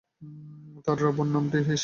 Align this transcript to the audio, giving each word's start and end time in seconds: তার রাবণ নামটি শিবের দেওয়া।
তার 0.85 0.97
রাবণ 1.03 1.27
নামটি 1.27 1.57
শিবের 1.57 1.67
দেওয়া। 1.67 1.79